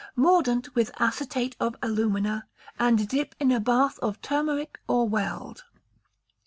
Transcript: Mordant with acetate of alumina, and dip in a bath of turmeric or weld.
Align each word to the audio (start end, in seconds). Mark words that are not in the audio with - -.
Mordant 0.15 0.73
with 0.73 0.89
acetate 0.99 1.55
of 1.59 1.75
alumina, 1.83 2.47
and 2.79 3.07
dip 3.07 3.35
in 3.39 3.51
a 3.51 3.59
bath 3.59 3.99
of 3.99 4.19
turmeric 4.19 4.79
or 4.87 5.07
weld. 5.07 5.63